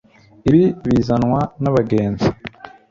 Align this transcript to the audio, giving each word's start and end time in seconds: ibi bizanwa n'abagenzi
ibi 0.49 0.63
bizanwa 0.89 1.39
n'abagenzi 1.61 2.27